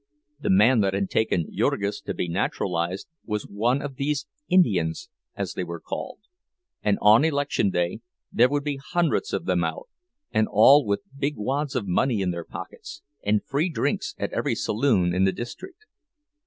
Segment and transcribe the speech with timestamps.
[0.39, 5.53] The man that had taken Jurgis to be naturalized was one of these "Indians," as
[5.53, 6.21] they were called;
[6.81, 7.99] and on election day
[8.31, 9.87] there would be hundreds of them out,
[10.31, 14.55] and all with big wads of money in their pockets and free drinks at every
[14.55, 15.85] saloon in the district.